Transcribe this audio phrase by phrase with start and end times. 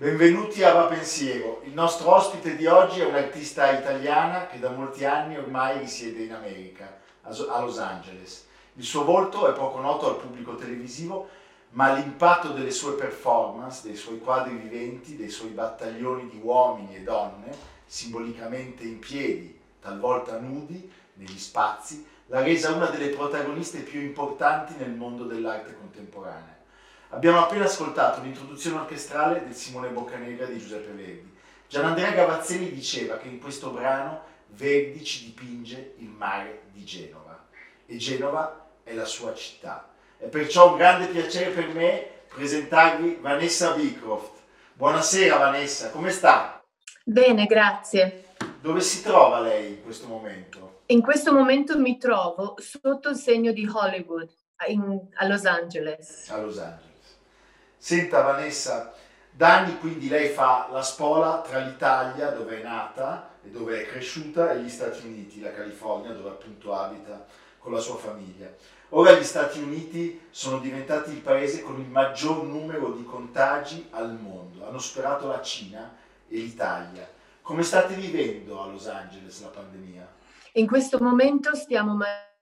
[0.00, 1.60] Benvenuti a Va Pensiero.
[1.64, 6.32] Il nostro ospite di oggi è un'artista italiana che da molti anni ormai risiede in
[6.32, 8.46] America, a Los Angeles.
[8.76, 11.28] Il suo volto è poco noto al pubblico televisivo,
[11.72, 17.02] ma l'impatto delle sue performance, dei suoi quadri viventi, dei suoi battaglioni di uomini e
[17.02, 17.54] donne,
[17.84, 24.92] simbolicamente in piedi, talvolta nudi, negli spazi, l'ha resa una delle protagoniste più importanti nel
[24.92, 26.59] mondo dell'arte contemporanea.
[27.12, 31.36] Abbiamo appena ascoltato l'introduzione orchestrale del Simone Boccanegra di Giuseppe Verdi.
[31.66, 37.48] Gianandrea Gavazzini diceva che in questo brano Verdi ci dipinge il mare di Genova
[37.84, 39.88] e Genova è la sua città.
[40.16, 44.42] È perciò un grande piacere per me presentarvi Vanessa Beecroft.
[44.74, 46.62] Buonasera Vanessa, come sta?
[47.04, 48.26] Bene, grazie.
[48.60, 50.82] Dove si trova lei in questo momento?
[50.86, 54.28] In questo momento mi trovo sotto il segno di Hollywood,
[54.68, 56.30] in, a Los Angeles.
[56.30, 56.89] A Los Angeles.
[57.82, 58.92] Senta Vanessa,
[59.30, 63.86] da anni quindi lei fa la spola tra l'Italia, dove è nata e dove è
[63.86, 67.24] cresciuta, e gli Stati Uniti, la California, dove appunto abita
[67.58, 68.54] con la sua famiglia.
[68.90, 74.12] Ora gli Stati Uniti sono diventati il paese con il maggior numero di contagi al
[74.12, 75.96] mondo, hanno superato la Cina
[76.28, 77.08] e l'Italia.
[77.40, 80.06] Come state vivendo a Los Angeles la pandemia?
[80.52, 81.96] In questo momento stiamo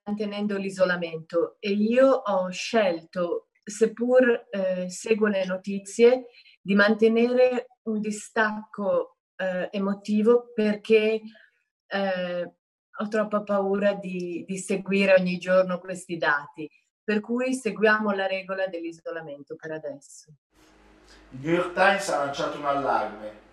[0.04, 6.26] mantenendo l'isolamento e io ho scelto seppur eh, seguo le notizie,
[6.60, 11.20] di mantenere un distacco eh, emotivo perché
[11.86, 12.52] eh,
[13.00, 16.68] ho troppa paura di, di seguire ogni giorno questi dati.
[17.02, 20.30] Per cui seguiamo la regola dell'isolamento per adesso.
[21.30, 23.46] Il New York Times ha lanciato un allarme.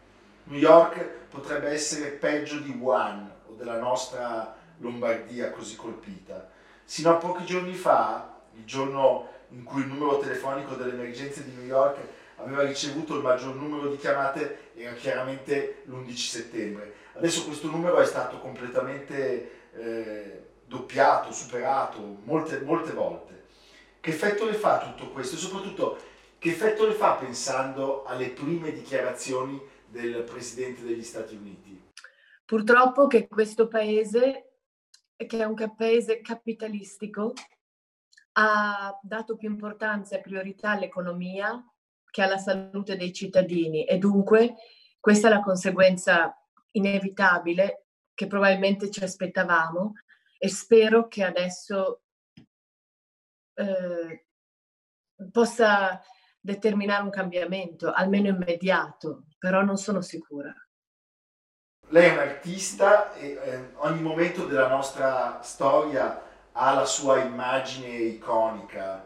[0.46, 6.50] New York potrebbe essere peggio di Wuhan o della nostra Lombardia così colpita.
[6.84, 11.52] Sino a pochi giorni fa, il giorno in cui il numero telefonico delle emergenze di
[11.52, 11.98] New York
[12.38, 16.94] aveva ricevuto il maggior numero di chiamate era chiaramente l'11 settembre.
[17.14, 23.44] Adesso questo numero è stato completamente eh, doppiato, superato molte, molte volte.
[24.00, 25.98] Che effetto le fa tutto questo e soprattutto
[26.38, 31.82] che effetto le fa pensando alle prime dichiarazioni del Presidente degli Stati Uniti?
[32.46, 34.60] Purtroppo che questo paese,
[35.16, 37.34] che è un paese capitalistico,
[38.38, 41.64] ha dato più importanza e priorità all'economia
[42.10, 44.56] che alla salute dei cittadini e dunque
[45.00, 46.36] questa è la conseguenza
[46.72, 49.94] inevitabile che probabilmente ci aspettavamo
[50.38, 52.02] e spero che adesso
[53.54, 54.26] eh,
[55.32, 56.02] possa
[56.40, 60.54] determinare un cambiamento, almeno immediato, però non sono sicura.
[61.90, 66.22] Lei è un artista e eh, ogni momento della nostra storia
[66.58, 69.06] ha la sua immagine iconica,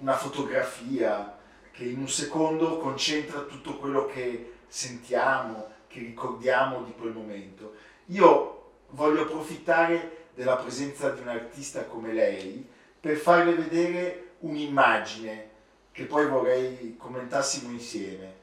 [0.00, 1.36] una fotografia
[1.70, 7.74] che in un secondo concentra tutto quello che sentiamo, che ricordiamo di quel momento.
[8.06, 12.68] Io voglio approfittare della presenza di un artista come lei
[12.98, 15.50] per farle vedere un'immagine
[15.92, 18.34] che poi vorrei commentassimo insieme.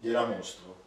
[0.00, 0.77] Gliela mostro.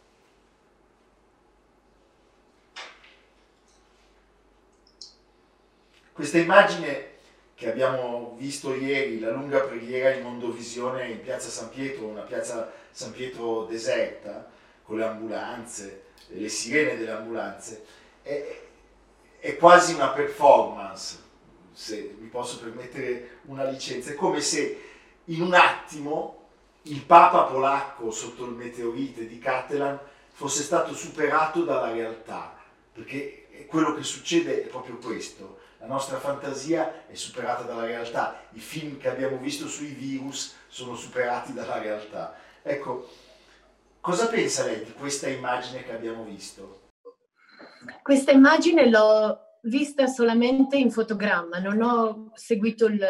[6.22, 7.08] Questa immagine
[7.56, 12.70] che abbiamo visto ieri, la lunga preghiera in Mondovisione in piazza San Pietro, una piazza
[12.92, 14.48] San Pietro deserta,
[14.84, 17.84] con le ambulanze, le sirene delle ambulanze,
[18.22, 18.56] è,
[19.36, 21.18] è quasi una performance,
[21.72, 24.80] se mi posso permettere una licenza, è come se
[25.24, 26.50] in un attimo
[26.82, 29.98] il Papa polacco sotto il meteorite di Catalan
[30.30, 32.56] fosse stato superato dalla realtà,
[32.92, 38.60] perché quello che succede è proprio questo la nostra fantasia è superata dalla realtà, i
[38.60, 42.34] film che abbiamo visto sui virus sono superati dalla realtà.
[42.62, 43.08] Ecco,
[44.02, 46.88] Cosa pensa lei di questa immagine che abbiamo visto?
[48.02, 53.00] Questa immagine l'ho vista solamente in fotogramma, non ho seguito il,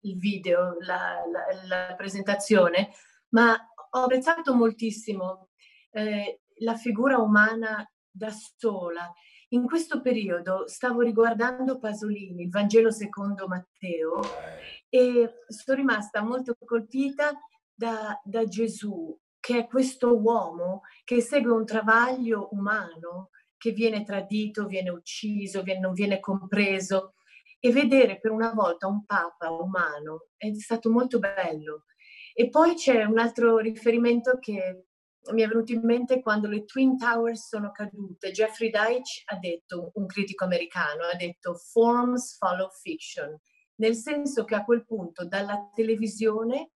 [0.00, 2.94] il video, la, la, la, presentazione,
[3.34, 3.54] ma
[3.90, 5.50] ho apprezzato moltissimo
[5.90, 9.12] eh, la figura umana da sola.
[9.50, 14.20] In questo periodo stavo riguardando Pasolini, il Vangelo secondo Matteo,
[14.90, 17.32] e sono rimasta molto colpita
[17.72, 24.66] da, da Gesù, che è questo uomo che segue un travaglio umano, che viene tradito,
[24.66, 27.14] viene ucciso, viene, non viene compreso.
[27.58, 31.86] E vedere per una volta un papa umano è stato molto bello.
[32.34, 34.87] E poi c'è un altro riferimento che
[35.32, 38.30] mi è venuto in mente quando le Twin Towers sono cadute.
[38.30, 43.38] Jeffrey Deitch ha detto, un critico americano, ha detto forms follow fiction,
[43.76, 46.72] nel senso che a quel punto dalla televisione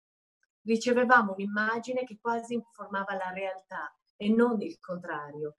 [0.65, 5.57] ricevevamo un'immagine che quasi informava la realtà e non il contrario.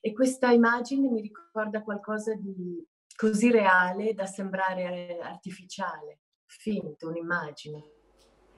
[0.00, 2.86] E questa immagine mi ricorda qualcosa di
[3.16, 7.93] così reale da sembrare artificiale, finto, un'immagine.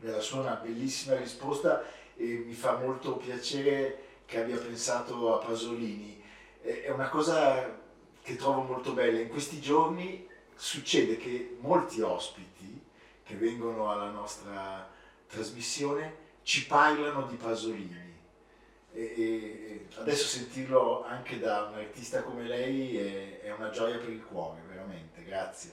[0.00, 1.84] La sua una bellissima risposta
[2.16, 6.22] e mi fa molto piacere che abbia pensato a Pasolini.
[6.60, 7.78] È una cosa
[8.22, 9.20] che trovo molto bella.
[9.20, 12.82] In questi giorni succede che molti ospiti
[13.22, 14.88] che vengono alla nostra
[15.28, 18.14] trasmissione ci parlano di Pasolini
[18.92, 24.62] e, adesso sentirlo anche da un artista come lei è una gioia per il cuore,
[24.66, 25.72] veramente, grazie.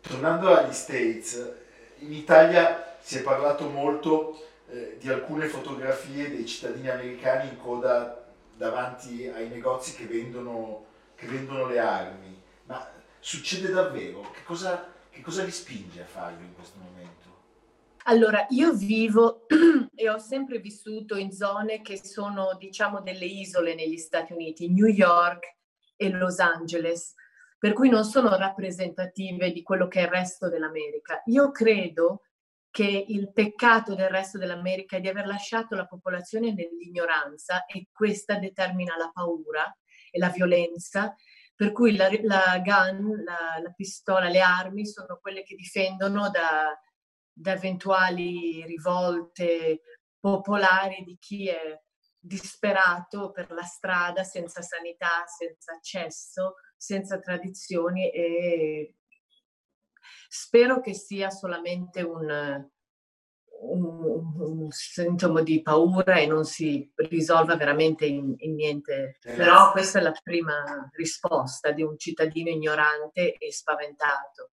[0.00, 1.52] Tornando agli States,
[1.98, 8.32] in Italia si è parlato molto eh, di alcune fotografie dei cittadini americani in coda
[8.56, 14.22] davanti ai negozi che vendono, che vendono le armi, ma succede davvero?
[14.30, 17.28] Che cosa, che cosa li spinge a farlo in questo momento?
[18.04, 19.46] Allora, io vivo
[19.94, 24.86] e ho sempre vissuto in zone che sono, diciamo, delle isole negli Stati Uniti, New
[24.86, 25.56] York
[25.94, 27.12] e Los Angeles,
[27.58, 31.20] per cui non sono rappresentative di quello che è il resto dell'America.
[31.26, 32.22] Io credo
[32.74, 38.34] che il peccato del resto dell'America è di aver lasciato la popolazione nell'ignoranza e questa
[38.34, 39.64] determina la paura
[40.10, 41.14] e la violenza,
[41.54, 46.76] per cui la, la gun, la, la pistola, le armi sono quelle che difendono da
[47.34, 49.80] da eventuali rivolte
[50.20, 51.78] popolari di chi è
[52.16, 58.94] disperato per la strada senza sanità, senza accesso, senza tradizioni e
[60.34, 62.28] spero che sia solamente un,
[63.60, 69.18] un, un sintomo di paura e non si risolva veramente in, in niente.
[69.22, 74.50] Però questa è la prima risposta di un cittadino ignorante e spaventato.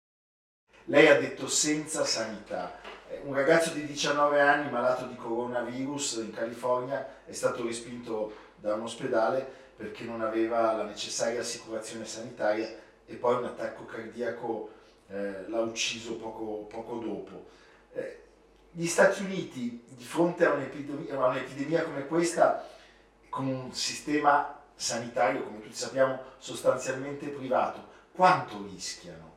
[0.84, 2.78] Lei ha detto senza sanità.
[3.08, 8.74] Eh, un ragazzo di 19 anni malato di coronavirus in California è stato respinto da
[8.74, 12.68] un ospedale perché non aveva la necessaria assicurazione sanitaria
[13.06, 14.78] e poi un attacco cardiaco
[15.10, 17.48] eh, l'ha ucciso poco, poco dopo.
[17.92, 18.22] Eh,
[18.72, 22.66] gli Stati Uniti, di fronte a un'epidemia, a un'epidemia come questa,
[23.28, 29.28] con un sistema sanitario, come tutti sappiamo, sostanzialmente privato, quanto rischiano?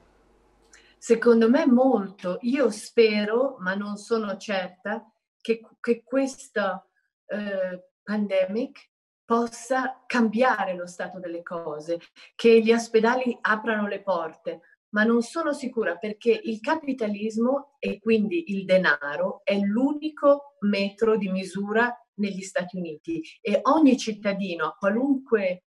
[0.98, 2.38] Secondo me molto.
[2.42, 5.06] Io spero, ma non sono certa,
[5.42, 6.88] che, che questa
[7.26, 8.92] eh, pandemic
[9.26, 12.00] possa cambiare lo stato delle cose,
[12.36, 14.62] che gli ospedali aprano le porte,
[14.94, 21.30] ma non sono sicura perché il capitalismo e quindi il denaro è l'unico metro di
[21.30, 25.66] misura negli Stati Uniti e ogni cittadino a qualunque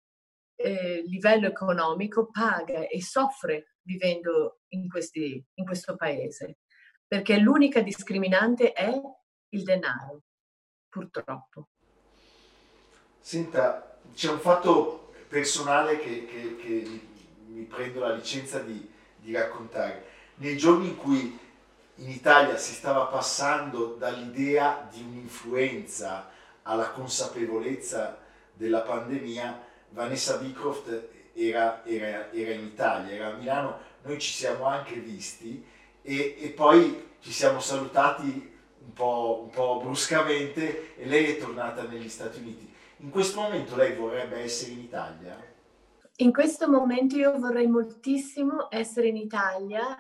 [0.56, 6.60] eh, livello economico paga e soffre vivendo in, questi, in questo paese,
[7.06, 8.92] perché l'unica discriminante è
[9.50, 10.24] il denaro,
[10.88, 11.70] purtroppo.
[13.20, 17.02] Senta, c'è un fatto personale che, che, che
[17.48, 18.94] mi prendo la licenza di,
[19.26, 20.06] di raccontare.
[20.36, 21.38] Nei giorni in cui
[21.96, 26.30] in Italia si stava passando dall'idea di un'influenza
[26.62, 28.20] alla consapevolezza
[28.54, 34.66] della pandemia, Vanessa Beecroft era, era, era, in Italia, era a Milano, noi ci siamo
[34.66, 35.66] anche visti
[36.02, 41.84] e, e poi ci siamo salutati un po', un po' bruscamente e lei è tornata
[41.84, 42.72] negli Stati Uniti.
[42.98, 45.54] In questo momento lei vorrebbe essere in Italia?
[46.20, 49.98] In questo momento io vorrei moltissimo essere in Italia,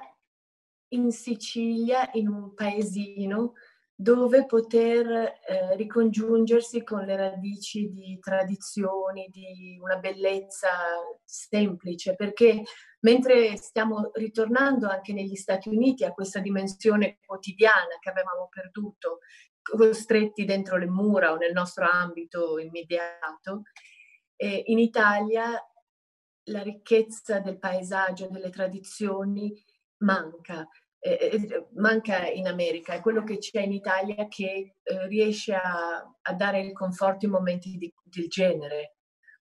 [0.93, 3.53] in Sicilia, in un paesino
[3.97, 10.69] dove poter eh, ricongiungersi con le radici di tradizioni, di una bellezza
[11.23, 12.63] semplice, perché
[13.01, 19.19] mentre stiamo ritornando anche negli Stati Uniti a questa dimensione quotidiana che avevamo perduto
[19.61, 23.63] costretti dentro le mura o nel nostro ambito immediato.
[24.37, 25.57] E in Italia
[26.45, 29.53] la ricchezza del paesaggio, delle tradizioni
[29.97, 30.67] manca.
[30.99, 36.33] Eh, manca in America, è quello che c'è in Italia che eh, riesce a, a,
[36.33, 38.95] dare il conforto in momenti di, del genere.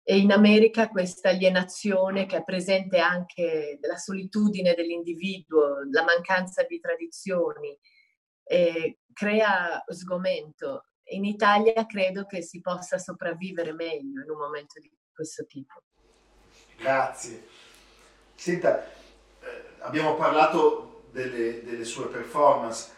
[0.02, 6.80] E in America questa alienazione che è presente anche della solitudine dell'individuo, la mancanza di
[6.80, 7.78] tradizioni,
[8.44, 10.86] eh, crea sgomento.
[11.10, 15.82] In Italia credo che si possa sopravvivere meglio in un momento di questo tipo.
[16.78, 17.48] Grazie.
[18.36, 18.86] Senta,
[19.42, 22.92] eh, abbiamo parlato delle, delle sue performance,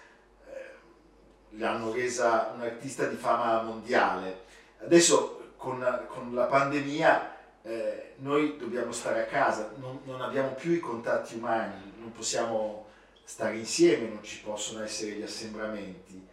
[0.48, 4.46] eh, l'hanno resa un'artista di fama mondiale.
[4.79, 10.72] Adesso con, con la pandemia eh, noi dobbiamo stare a casa, non, non, abbiamo più
[10.72, 12.88] i contatti umani, non possiamo
[13.24, 16.25] stare insieme, non ci possono essere gli assembramenti.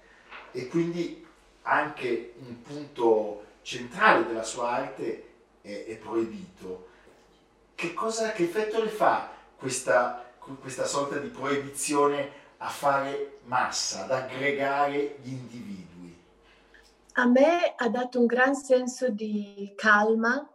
[0.53, 1.27] E quindi
[1.63, 6.93] anche un punto centrale della sua arte è, è proibito
[7.75, 14.11] che, cosa, che effetto le fa questa, questa sorta di proibizione a fare massa, ad
[14.11, 16.23] aggregare gli individui?
[17.15, 20.49] A me ha dato un gran senso di calma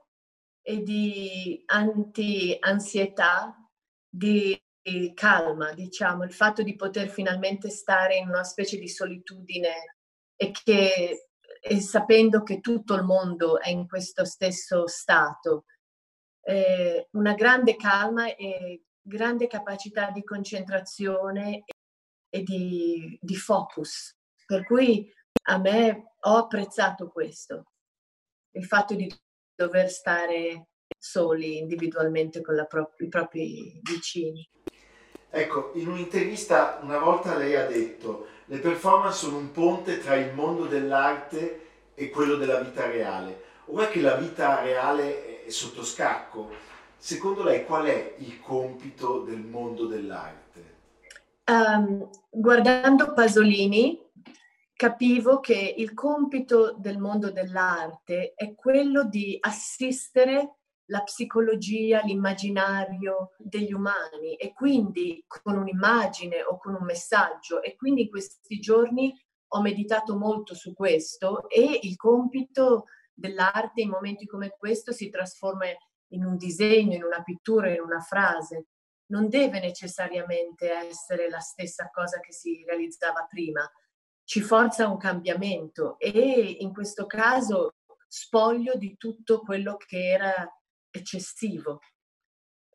[0.61, 3.55] e di anti-ansietà,
[4.09, 4.61] di
[5.13, 9.97] calma, diciamo, il fatto di poter finalmente stare in una specie di solitudine
[10.35, 11.29] e che
[11.61, 15.65] e sapendo che tutto il mondo è in questo stesso stato
[16.49, 21.63] eh, una grande calma e grande capacità di concentrazione
[22.27, 24.15] e di, di focus.
[24.47, 25.11] Per cui
[25.43, 27.65] a me ho apprezzato questo,
[28.55, 29.07] il fatto di
[29.55, 34.49] dover stare soli individualmente con pro- i propri vicini.
[35.29, 40.33] Ecco, in un'intervista una volta lei ha detto le performance sono un ponte tra il
[40.33, 43.43] mondo dell'arte e quello della vita reale.
[43.65, 46.51] Ora che la vita reale è sotto scacco.
[46.95, 50.77] Secondo lei qual è il compito del mondo dell'arte?
[51.45, 53.99] Um, guardando Pasolini
[54.73, 63.73] capivo che il compito del mondo dell'arte è quello di assistere la psicologia, l'immaginario degli
[63.73, 69.13] umani e quindi con un'immagine o con un messaggio e quindi in questi giorni
[69.51, 72.85] ho meditato molto su questo e il compito
[73.19, 75.65] dell'arte in momenti come questo si trasforma
[76.11, 78.67] in un disegno, in una pittura, in una frase.
[79.07, 83.69] Non deve necessariamente essere la stessa cosa che si realizzava prima.
[84.23, 87.73] Ci forza un cambiamento e in questo caso
[88.07, 90.47] spoglio di tutto quello che era
[90.91, 91.79] eccessivo.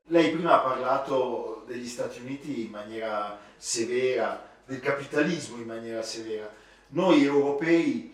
[0.09, 6.53] Lei prima ha parlato degli Stati Uniti in maniera severa, del capitalismo in maniera severa.
[6.89, 8.13] Noi europei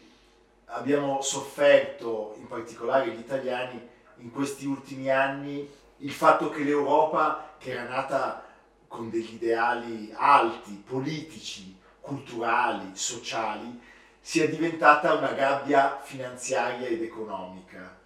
[0.70, 7.72] abbiamo sofferto, in particolare gli italiani, in questi ultimi anni il fatto che l'Europa, che
[7.72, 8.44] era nata
[8.88, 13.80] con degli ideali alti, politici, culturali, sociali,
[14.20, 17.98] sia diventata una gabbia finanziaria ed economica.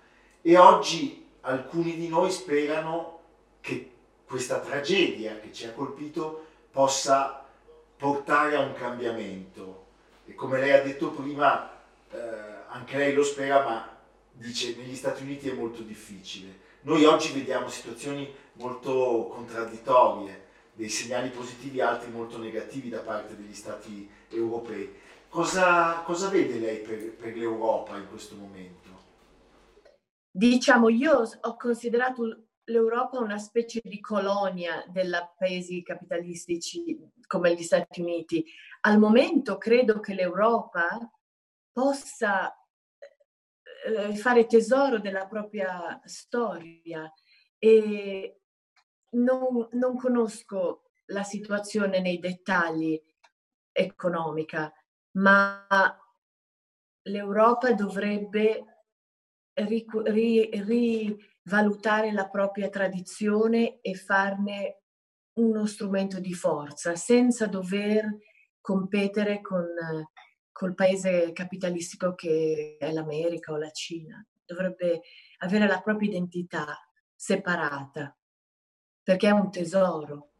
[0.42, 3.20] E oggi alcuni di noi sperano
[3.60, 3.90] che
[4.26, 7.44] questa tragedia che ci ha colpito possa
[7.96, 9.86] portare a un cambiamento.
[10.26, 11.73] E come lei ha detto prima,
[12.14, 13.98] eh, anche lei lo spera, ma
[14.32, 16.62] dice negli Stati Uniti è molto difficile.
[16.82, 20.42] Noi oggi vediamo situazioni molto contraddittorie,
[20.74, 24.92] dei segnali positivi, altri molto negativi da parte degli Stati europei.
[25.28, 28.82] Cosa, cosa vede lei per, per l'Europa in questo momento?
[30.30, 38.00] Diciamo, io ho considerato l'Europa una specie di colonia dei paesi capitalistici come gli Stati
[38.00, 38.44] Uniti.
[38.82, 40.98] Al momento credo che l'Europa
[41.74, 42.54] possa
[43.86, 47.12] eh, fare tesoro della propria storia.
[47.58, 48.40] E
[49.10, 53.00] non, non conosco la situazione nei dettagli
[53.72, 54.72] economica,
[55.18, 55.66] ma
[57.02, 58.64] l'Europa dovrebbe
[59.54, 60.50] ri, ri,
[61.44, 64.82] rivalutare la propria tradizione e farne
[65.34, 68.08] uno strumento di forza senza dover
[68.60, 69.66] competere con
[70.54, 74.24] col paese capitalistico che è l'America o la Cina.
[74.46, 75.00] Dovrebbe
[75.38, 76.78] avere la propria identità
[77.12, 78.16] separata,
[79.02, 80.30] perché è un tesoro.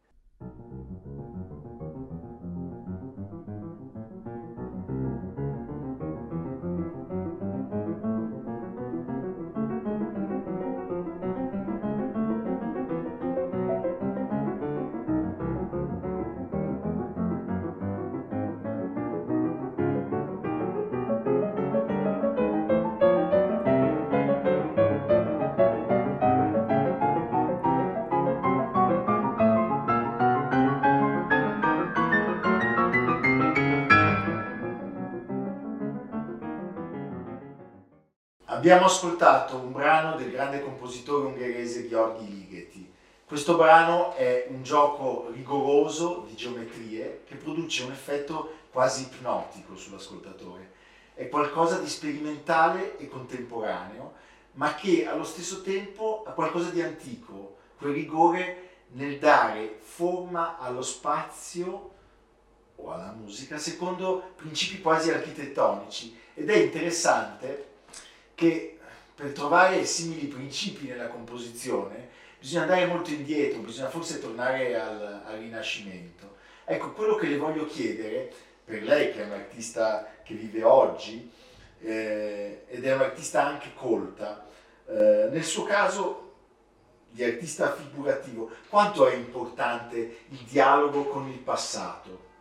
[38.64, 42.90] Abbiamo ascoltato un brano del grande compositore ungherese Gheorghi Ligeti.
[43.26, 50.72] Questo brano è un gioco rigoroso di geometrie che produce un effetto quasi ipnotico sull'ascoltatore.
[51.12, 54.14] È qualcosa di sperimentale e contemporaneo,
[54.52, 60.80] ma che allo stesso tempo ha qualcosa di antico, quel rigore nel dare forma allo
[60.80, 61.90] spazio
[62.76, 67.72] o alla musica secondo principi quasi architettonici ed è interessante
[68.34, 68.78] che
[69.14, 75.38] per trovare simili principi nella composizione bisogna andare molto indietro, bisogna forse tornare al, al
[75.38, 76.36] Rinascimento.
[76.64, 78.30] Ecco, quello che le voglio chiedere,
[78.64, 81.30] per lei che è un'artista che vive oggi
[81.80, 84.46] eh, ed è un'artista anche colta,
[84.86, 86.32] eh, nel suo caso
[87.10, 89.96] di artista figurativo, quanto è importante
[90.28, 92.32] il dialogo con il passato?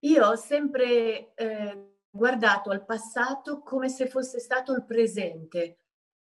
[0.00, 5.78] Io ho sempre eh, guardato al passato come se fosse stato il presente.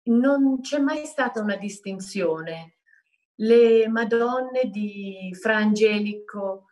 [0.02, 2.76] Non c'è mai stata una distinzione.
[3.37, 6.66] Le Madonne di Fra Angelico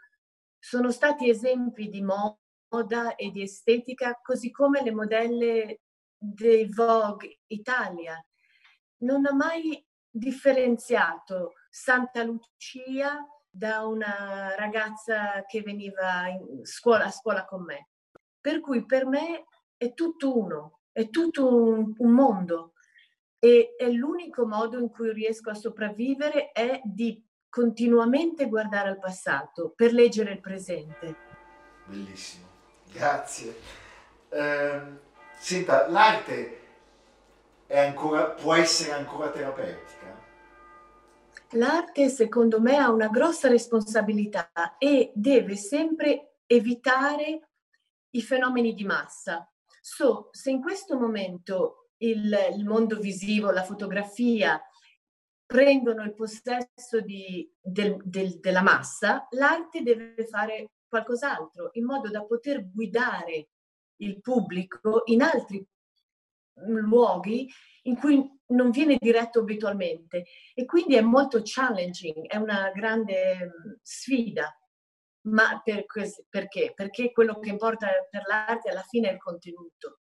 [0.58, 5.80] sono stati esempi di moda e di estetica, così come le modelle
[6.18, 8.22] dei Vogue Italia.
[8.98, 16.26] Non ha mai differenziato Santa Lucia da una ragazza che veniva
[16.62, 17.88] scuola, a scuola con me.
[18.48, 19.44] Per cui per me
[19.76, 22.72] è tutto uno, è tutto un, un mondo
[23.38, 29.74] e è l'unico modo in cui riesco a sopravvivere è di continuamente guardare al passato
[29.76, 31.16] per leggere il presente.
[31.84, 32.46] Bellissimo,
[32.90, 33.54] grazie.
[34.30, 34.80] Eh,
[35.38, 36.60] senta, l'arte
[37.68, 40.16] ancora, può essere ancora terapeutica?
[41.50, 47.42] L'arte secondo me ha una grossa responsabilità e deve sempre evitare
[48.10, 49.50] i fenomeni di massa.
[49.80, 54.60] So, se in questo momento il, il mondo visivo, la fotografia
[55.46, 62.24] prendono il possesso di, del, del, della massa, l'arte deve fare qualcos'altro in modo da
[62.24, 63.48] poter guidare
[63.96, 65.66] il pubblico in altri
[66.66, 67.48] luoghi
[67.82, 74.54] in cui non viene diretto abitualmente e quindi è molto challenging, è una grande sfida
[75.30, 75.84] ma per,
[76.28, 76.72] perché?
[76.74, 80.00] Perché quello che importa per l'arte alla fine è il contenuto.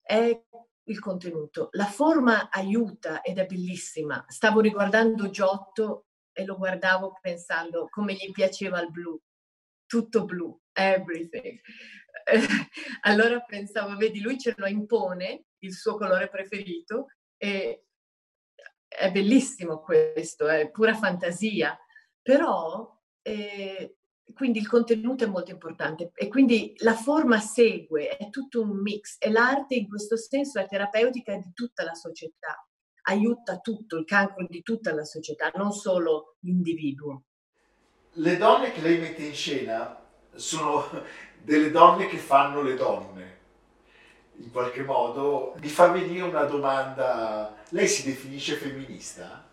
[0.00, 0.42] È
[0.84, 1.68] il contenuto.
[1.72, 4.24] La forma aiuta ed è bellissima.
[4.28, 9.20] Stavo riguardando Giotto e lo guardavo pensando come gli piaceva il blu.
[9.86, 11.60] Tutto blu, everything.
[13.02, 17.86] allora pensavo, vedi, lui ce lo impone, il suo colore preferito, e
[18.88, 21.78] è bellissimo questo, è pura fantasia.
[22.22, 23.96] Però eh,
[24.32, 29.16] quindi il contenuto è molto importante e quindi la forma segue, è tutto un mix
[29.18, 32.66] e l'arte in questo senso è terapeutica di tutta la società,
[33.02, 37.22] aiuta tutto, il cancro di tutta la società, non solo l'individuo.
[38.12, 39.98] Le donne che lei mette in scena
[40.34, 40.84] sono
[41.42, 43.38] delle donne che fanno le donne,
[44.36, 45.54] in qualche modo.
[45.60, 49.48] Mi fa venire una domanda, lei si definisce femminista?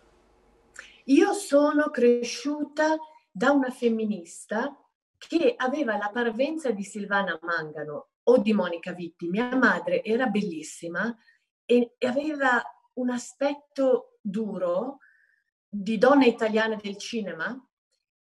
[1.04, 2.96] Io sono cresciuta
[3.30, 4.76] da una femminista
[5.16, 9.28] che aveva la parvenza di Silvana Mangano o di Monica Vitti.
[9.28, 11.14] Mia madre era bellissima
[11.64, 12.62] e aveva
[12.94, 14.98] un aspetto duro
[15.68, 17.56] di donna italiana del cinema,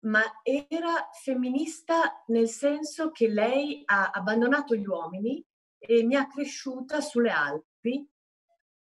[0.04, 5.44] ma era femminista nel senso che lei ha abbandonato gli uomini
[5.78, 8.08] e mi ha cresciuta sulle Alpi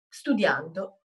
[0.08, 1.02] studiando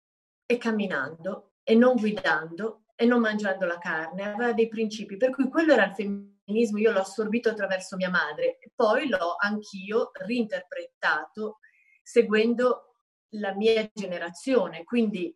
[0.45, 5.49] e camminando e non guidando e non mangiando la carne, aveva dei principi, per cui
[5.49, 11.59] quello era il femminismo, io l'ho assorbito attraverso mia madre poi l'ho anch'io reinterpretato
[12.03, 12.95] seguendo
[13.31, 15.35] la mia generazione, quindi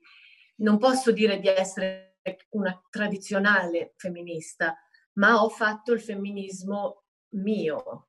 [0.57, 2.19] non posso dire di essere
[2.51, 4.77] una tradizionale femminista,
[5.15, 8.09] ma ho fatto il femminismo mio,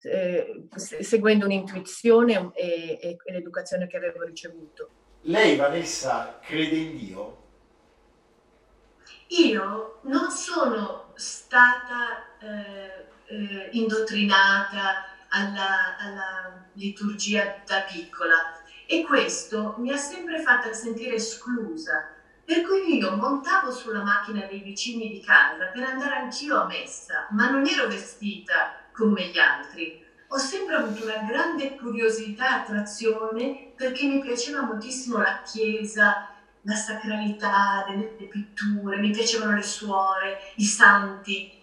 [0.00, 5.18] eh, seguendo un'intuizione e, e, e l'educazione che avevo ricevuto.
[5.22, 7.45] Lei, Vanessa, crede in Dio?
[9.28, 19.90] Io non sono stata eh, eh, indottrinata alla, alla liturgia da piccola e questo mi
[19.90, 22.12] ha sempre fatta sentire esclusa.
[22.44, 27.26] Per cui io montavo sulla macchina dei vicini di casa per andare anch'io a messa,
[27.30, 30.04] ma non ero vestita come gli altri.
[30.28, 36.28] Ho sempre avuto una grande curiosità, attrazione, perché mi piaceva moltissimo la chiesa,
[36.66, 41.54] la sacralità delle pitture, mi piacevano le suore, i santi.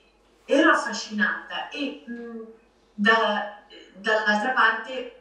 [0.45, 2.41] Ero affascinata e mh,
[2.93, 3.63] da,
[3.95, 5.15] dall'altra parte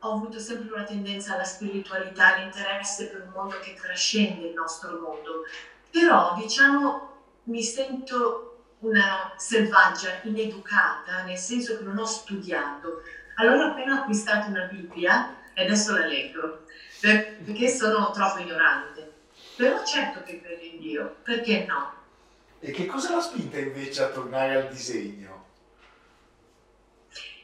[0.00, 4.98] ho avuto sempre una tendenza alla spiritualità, all'interesse per un mondo che trascende il nostro
[4.98, 5.44] mondo,
[5.90, 8.42] però diciamo mi sento
[8.80, 13.02] una selvaggia, ineducata, nel senso che non ho studiato.
[13.36, 16.64] Allora ho appena acquistato una Bibbia e adesso la leggo,
[17.00, 18.95] perché sono troppo ignorante.
[19.56, 21.94] Però certo che credo in Dio, perché no?
[22.60, 25.44] E che cosa l'ha spinta invece a tornare al disegno?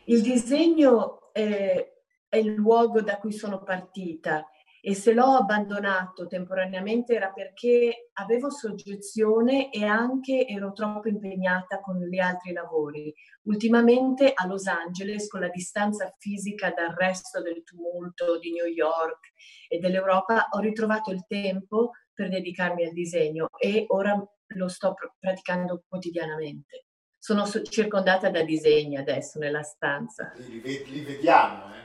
[0.04, 1.90] Il disegno è,
[2.28, 4.46] è il luogo da cui sono partita
[4.84, 12.00] e se l'ho abbandonato temporaneamente era perché avevo soggezione e anche ero troppo impegnata con
[12.00, 13.14] gli altri lavori.
[13.42, 19.32] Ultimamente a Los Angeles, con la distanza fisica dal resto del tumulto di New York
[19.68, 25.84] e dell'Europa, ho ritrovato il tempo per dedicarmi al disegno e ora lo sto praticando
[25.86, 26.86] quotidianamente.
[27.20, 30.32] Sono circondata da disegni adesso nella stanza.
[30.38, 31.84] Li, li vediamo, eh?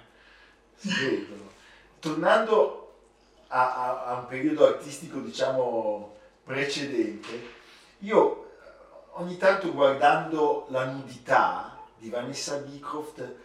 [0.73, 1.51] Si vedono.
[1.99, 2.86] Tornando
[3.47, 7.55] a, a, a, un periodo artistico, diciamo, precedente,
[7.99, 8.51] io
[9.13, 13.35] ogni tanto guardando la nudità di Vanessa Beecroft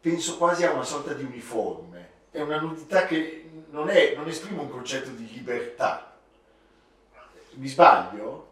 [0.00, 2.10] penso quasi a una sorta di uniforme.
[2.30, 6.12] È una nudità che non, è, non esprime un concetto di libertà.
[7.52, 8.48] Mi sbaglio?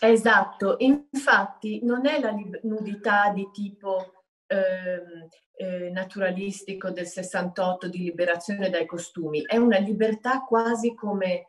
[0.00, 4.15] Esatto, infatti non è la nudità di tipo
[4.46, 11.46] eh, eh, naturalistico del 68 di liberazione dai costumi, è una libertà quasi come,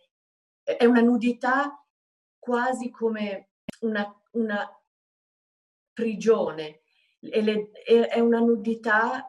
[0.63, 1.83] è una nudità
[2.39, 3.49] quasi come
[3.81, 4.81] una, una
[5.93, 6.81] prigione,
[7.19, 9.27] è una nudità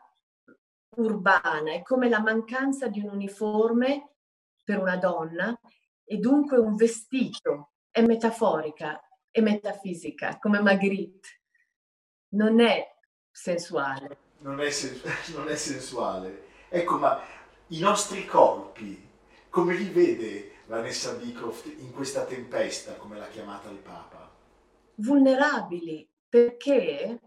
[0.96, 4.14] urbana, è come la mancanza di un uniforme
[4.64, 5.58] per una donna
[6.04, 9.00] e dunque un vestito, è metaforica,
[9.30, 11.28] è metafisica, come Magritte.
[12.30, 12.97] Non è
[13.30, 14.18] sensuale.
[14.38, 15.00] Non è, sen-
[15.34, 16.46] non è sensuale.
[16.68, 17.20] Ecco, ma
[17.68, 19.06] i nostri corpi,
[19.48, 24.30] come li vede Vanessa Beecroft in questa tempesta, come l'ha chiamata il Papa?
[24.96, 27.20] Vulnerabili, perché,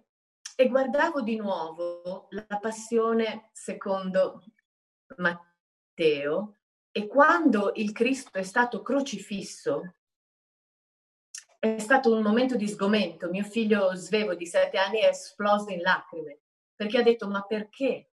[0.55, 4.43] e guardavo di nuovo la passione secondo
[5.17, 6.57] Matteo,
[6.91, 9.95] e quando il Cristo è stato crocifisso,
[11.61, 13.29] è stato un momento di sgomento.
[13.29, 16.39] Mio figlio svevo di sette anni è esploso in lacrime
[16.75, 18.09] perché ha detto ma perché?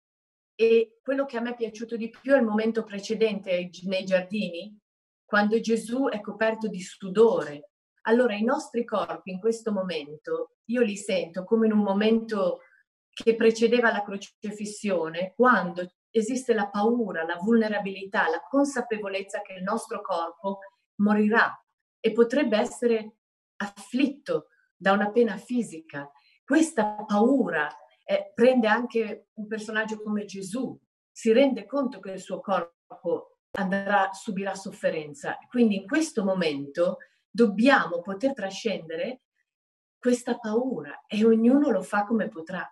[0.54, 4.78] E quello che a me è piaciuto di più è il momento precedente nei giardini,
[5.24, 7.70] quando Gesù è coperto di sudore.
[8.02, 12.64] Allora i nostri corpi in questo momento, io li sento come in un momento
[13.10, 20.02] che precedeva la crocifissione, quando esiste la paura, la vulnerabilità, la consapevolezza che il nostro
[20.02, 20.60] corpo
[20.96, 21.58] morirà
[22.02, 23.17] e potrebbe essere
[23.58, 26.10] afflitto da una pena fisica.
[26.44, 27.68] Questa paura
[28.06, 30.80] eh, prende anche un personaggio come Gesù,
[31.12, 35.38] si rende conto che il suo corpo andrà, subirà sofferenza.
[35.50, 36.98] Quindi in questo momento
[37.30, 39.22] dobbiamo poter trascendere
[39.98, 42.72] questa paura e ognuno lo fa come potrà.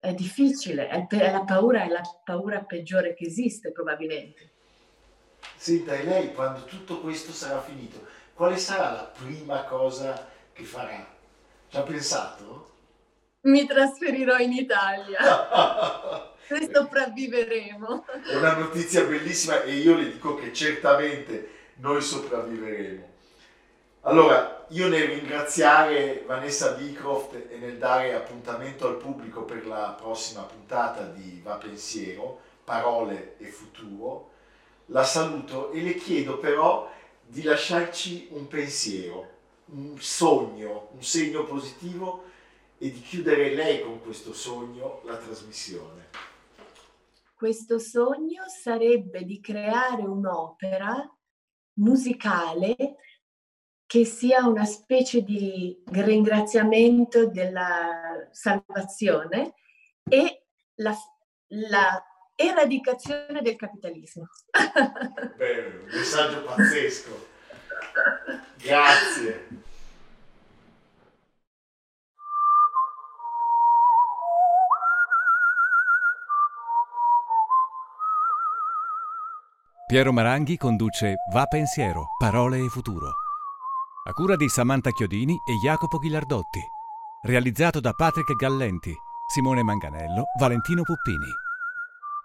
[0.00, 4.52] È difficile, è, è la paura è la paura peggiore che esiste probabilmente.
[5.56, 8.04] Senta, e lei quando tutto questo sarà finito,
[8.38, 11.04] quale sarà la prima cosa che farà?
[11.68, 12.70] Ci ha pensato?
[13.40, 16.30] Mi trasferirò in Italia.
[16.46, 18.04] e sopravviveremo.
[18.30, 23.06] È una notizia bellissima e io le dico che certamente noi sopravviveremo.
[24.02, 30.42] Allora, io nel ringraziare Vanessa Beecroft e nel dare appuntamento al pubblico per la prossima
[30.42, 34.30] puntata di Va Pensiero, Parole e Futuro,
[34.86, 36.88] la saluto e le chiedo però
[37.28, 39.36] di lasciarci un pensiero,
[39.66, 42.24] un sogno, un segno positivo
[42.78, 46.08] e di chiudere lei con questo sogno la trasmissione.
[47.34, 51.08] Questo sogno sarebbe di creare un'opera
[51.74, 52.96] musicale
[53.86, 59.54] che sia una specie di ringraziamento della salvazione
[60.02, 60.96] e la,
[61.48, 62.04] la
[62.40, 64.28] eradicazione del capitalismo.
[65.36, 67.26] Bene, un messaggio pazzesco.
[68.62, 69.48] Grazie.
[79.88, 83.14] Piero Maranghi conduce Va Pensiero, Parole e Futuro.
[84.04, 86.60] A cura di Samantha Chiodini e Jacopo Ghilardotti.
[87.22, 88.94] Realizzato da Patrick Gallenti,
[89.26, 91.46] Simone Manganello, Valentino Puppini.